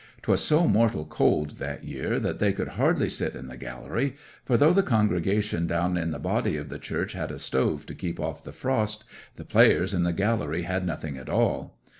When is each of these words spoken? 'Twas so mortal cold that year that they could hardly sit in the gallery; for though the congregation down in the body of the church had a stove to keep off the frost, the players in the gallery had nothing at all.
'Twas 0.23 0.43
so 0.43 0.67
mortal 0.67 1.05
cold 1.05 1.59
that 1.59 1.83
year 1.83 2.19
that 2.19 2.39
they 2.39 2.51
could 2.51 2.69
hardly 2.69 3.07
sit 3.07 3.35
in 3.35 3.45
the 3.45 3.55
gallery; 3.55 4.15
for 4.43 4.57
though 4.57 4.73
the 4.73 4.81
congregation 4.81 5.67
down 5.67 5.95
in 5.95 6.09
the 6.09 6.17
body 6.17 6.57
of 6.57 6.69
the 6.69 6.79
church 6.79 7.13
had 7.13 7.29
a 7.29 7.37
stove 7.37 7.85
to 7.85 7.93
keep 7.93 8.19
off 8.19 8.43
the 8.43 8.51
frost, 8.51 9.03
the 9.35 9.45
players 9.45 9.93
in 9.93 10.01
the 10.01 10.11
gallery 10.11 10.63
had 10.63 10.87
nothing 10.87 11.17
at 11.19 11.29
all. 11.29 11.77